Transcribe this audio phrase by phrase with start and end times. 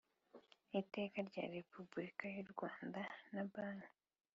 [0.79, 3.01] iteka rya Repubulika y u Rwanda
[3.33, 3.91] na Banki